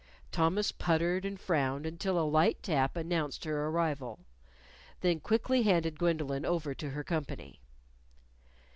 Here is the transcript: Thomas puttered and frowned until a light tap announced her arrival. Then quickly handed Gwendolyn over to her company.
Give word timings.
Thomas 0.31 0.71
puttered 0.71 1.25
and 1.25 1.39
frowned 1.39 1.85
until 1.85 2.17
a 2.17 2.25
light 2.27 2.63
tap 2.63 2.97
announced 2.97 3.43
her 3.45 3.67
arrival. 3.67 4.17
Then 5.01 5.19
quickly 5.19 5.61
handed 5.61 5.99
Gwendolyn 5.99 6.43
over 6.43 6.73
to 6.73 6.89
her 6.89 7.03
company. 7.03 7.61